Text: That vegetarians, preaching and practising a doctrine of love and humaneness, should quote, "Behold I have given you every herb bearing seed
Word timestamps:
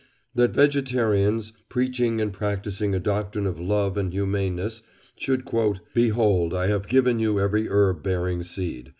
That 0.33 0.49
vegetarians, 0.55 1.53
preaching 1.69 2.19
and 2.19 2.33
practising 2.33 2.95
a 2.95 2.99
doctrine 2.99 3.45
of 3.45 3.59
love 3.59 3.97
and 3.97 4.11
humaneness, 4.11 4.81
should 5.15 5.45
quote, 5.45 5.79
"Behold 5.93 6.55
I 6.55 6.65
have 6.69 6.87
given 6.87 7.19
you 7.19 7.39
every 7.39 7.67
herb 7.69 8.01
bearing 8.01 8.41
seed 8.41 8.89